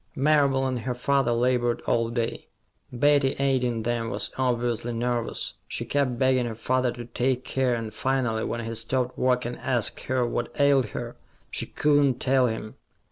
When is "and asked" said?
9.45-9.99